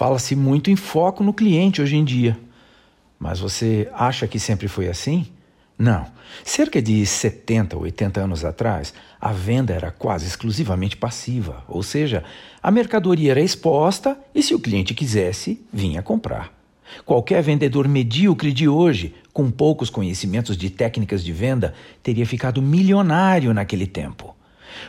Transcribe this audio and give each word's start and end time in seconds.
Fala-se 0.00 0.34
muito 0.34 0.70
em 0.70 0.76
foco 0.76 1.22
no 1.22 1.30
cliente 1.30 1.82
hoje 1.82 1.94
em 1.94 2.02
dia. 2.02 2.40
Mas 3.18 3.38
você 3.38 3.86
acha 3.92 4.26
que 4.26 4.40
sempre 4.40 4.66
foi 4.66 4.88
assim? 4.88 5.26
Não. 5.78 6.06
Cerca 6.42 6.80
de 6.80 7.04
70 7.04 7.76
ou 7.76 7.82
80 7.82 8.18
anos 8.18 8.42
atrás, 8.42 8.94
a 9.20 9.30
venda 9.30 9.74
era 9.74 9.90
quase 9.90 10.26
exclusivamente 10.26 10.96
passiva, 10.96 11.62
ou 11.68 11.82
seja, 11.82 12.24
a 12.62 12.70
mercadoria 12.70 13.32
era 13.32 13.42
exposta 13.42 14.16
e, 14.34 14.42
se 14.42 14.54
o 14.54 14.58
cliente 14.58 14.94
quisesse, 14.94 15.60
vinha 15.70 16.00
comprar. 16.00 16.50
Qualquer 17.04 17.42
vendedor 17.42 17.86
medíocre 17.86 18.54
de 18.54 18.66
hoje, 18.66 19.14
com 19.34 19.50
poucos 19.50 19.90
conhecimentos 19.90 20.56
de 20.56 20.70
técnicas 20.70 21.22
de 21.22 21.34
venda, 21.34 21.74
teria 22.02 22.24
ficado 22.24 22.62
milionário 22.62 23.52
naquele 23.52 23.86
tempo. 23.86 24.34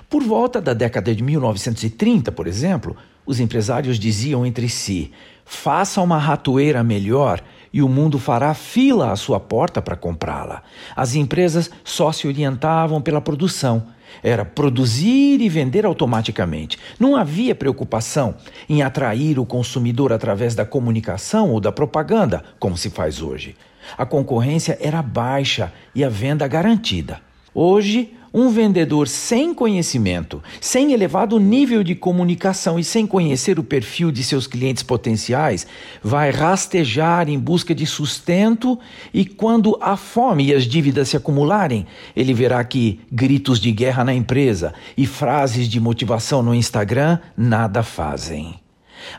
Por 0.09 0.23
volta 0.23 0.61
da 0.61 0.73
década 0.73 1.13
de 1.13 1.23
1930, 1.23 2.31
por 2.31 2.47
exemplo, 2.47 2.95
os 3.25 3.39
empresários 3.39 3.97
diziam 3.99 4.45
entre 4.45 4.67
si: 4.69 5.11
faça 5.45 6.01
uma 6.01 6.17
ratoeira 6.17 6.83
melhor 6.83 7.41
e 7.73 7.81
o 7.81 7.87
mundo 7.87 8.19
fará 8.19 8.53
fila 8.53 9.11
à 9.11 9.15
sua 9.15 9.39
porta 9.39 9.81
para 9.81 9.95
comprá-la. 9.95 10.63
As 10.95 11.15
empresas 11.15 11.69
só 11.83 12.11
se 12.11 12.27
orientavam 12.27 13.01
pela 13.01 13.21
produção. 13.21 13.87
Era 14.21 14.43
produzir 14.43 15.39
e 15.39 15.47
vender 15.47 15.85
automaticamente. 15.85 16.77
Não 16.99 17.15
havia 17.15 17.55
preocupação 17.55 18.35
em 18.67 18.81
atrair 18.81 19.39
o 19.39 19.45
consumidor 19.45 20.11
através 20.11 20.53
da 20.53 20.65
comunicação 20.65 21.49
ou 21.51 21.61
da 21.61 21.71
propaganda, 21.71 22.43
como 22.59 22.75
se 22.75 22.89
faz 22.89 23.21
hoje. 23.21 23.55
A 23.97 24.05
concorrência 24.05 24.77
era 24.81 25.01
baixa 25.01 25.71
e 25.95 26.03
a 26.03 26.09
venda 26.09 26.45
garantida. 26.47 27.21
Hoje, 27.53 28.13
um 28.33 28.49
vendedor 28.49 29.07
sem 29.07 29.53
conhecimento, 29.53 30.41
sem 30.59 30.93
elevado 30.93 31.39
nível 31.39 31.83
de 31.83 31.95
comunicação 31.95 32.79
e 32.79 32.83
sem 32.83 33.05
conhecer 33.05 33.59
o 33.59 33.63
perfil 33.63 34.11
de 34.11 34.23
seus 34.23 34.47
clientes 34.47 34.83
potenciais, 34.83 35.67
vai 36.01 36.31
rastejar 36.31 37.29
em 37.29 37.37
busca 37.37 37.75
de 37.75 37.85
sustento 37.85 38.79
e 39.13 39.25
quando 39.25 39.77
a 39.81 39.97
fome 39.97 40.47
e 40.47 40.53
as 40.53 40.63
dívidas 40.63 41.09
se 41.09 41.17
acumularem, 41.17 41.85
ele 42.15 42.33
verá 42.33 42.63
que 42.63 43.01
gritos 43.11 43.59
de 43.59 43.71
guerra 43.71 44.03
na 44.03 44.13
empresa 44.13 44.73
e 44.95 45.05
frases 45.05 45.67
de 45.67 45.79
motivação 45.79 46.41
no 46.41 46.55
Instagram 46.55 47.19
nada 47.35 47.83
fazem. 47.83 48.55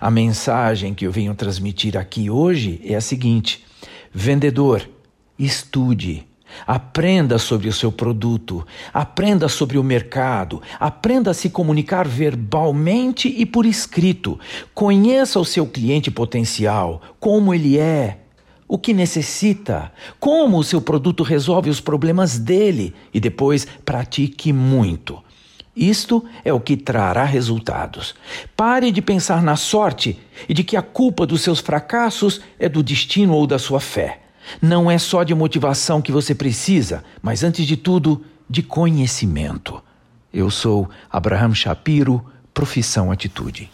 A 0.01 0.11
mensagem 0.11 0.95
que 0.95 1.07
eu 1.07 1.13
venho 1.13 1.35
transmitir 1.35 1.97
aqui 1.97 2.31
hoje 2.31 2.81
é 2.85 2.95
a 2.95 3.01
seguinte: 3.01 3.65
vendedor, 4.13 4.89
estude 5.39 6.25
Aprenda 6.67 7.39
sobre 7.39 7.69
o 7.69 7.73
seu 7.73 7.91
produto, 7.91 8.67
aprenda 8.93 9.49
sobre 9.49 9.79
o 9.79 9.85
mercado, 9.85 10.63
aprenda 10.79 11.31
a 11.31 11.35
se 11.35 11.51
comunicar 11.51 12.07
verbalmente 12.07 13.29
e 13.29 13.45
por 13.45 13.67
escrito. 13.67 14.39
Conheça 14.75 15.39
o 15.39 15.45
seu 15.45 15.67
cliente 15.67 16.11
potencial, 16.11 17.03
como 17.19 17.53
ele 17.53 17.79
é, 17.79 18.19
o 18.69 18.79
que 18.79 18.95
necessita, 18.95 19.93
como 20.19 20.59
o 20.59 20.65
seu 20.65 20.81
produto 20.81 21.23
resolve 21.23 21.69
os 21.69 21.81
problemas 21.81 22.39
dele 22.39 22.95
e 23.13 23.21
depois 23.21 23.67
pratique 23.85 24.53
muito. 24.53 25.23
Isto 25.75 26.25
é 26.45 26.53
o 26.53 26.61
que 26.61 26.77
trará 26.77 27.25
resultados. 27.25 28.15
Pare 28.57 28.91
de 28.91 29.01
pensar 29.01 29.43
na 29.43 29.57
sorte 29.57 30.19
e 30.49 30.53
de 30.53 30.63
que 30.63 30.77
a 30.77 30.83
culpa 30.83 31.27
dos 31.27 31.41
seus 31.41 31.61
fracassos 31.61 32.41
é 32.59 32.69
do 32.69 32.83
destino 32.83 33.35
ou 33.35 33.47
da 33.47 33.59
sua 33.59 33.81
fé. 33.81 34.21
Não 34.61 34.91
é 34.91 34.99
só 34.99 35.23
de 35.23 35.35
motivação 35.35 36.03
que 36.03 36.13
você 36.13 36.35
precisa, 36.35 37.05
mas 37.23 37.43
antes 37.43 37.67
de 37.67 37.77
tudo, 37.77 38.25
de 38.49 38.63
conhecimento. 38.63 39.83
Eu 40.33 40.51
sou 40.51 40.89
Abraham 41.11 41.55
Shapiro, 41.55 42.25
profissão 42.53 43.11
Atitude. 43.11 43.71